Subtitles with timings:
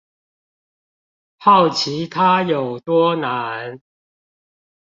[1.37, 3.79] 好奇他有多難